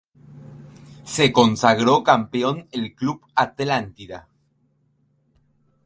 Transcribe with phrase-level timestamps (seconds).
[1.03, 4.27] Se consagró campeón el club Atlántida.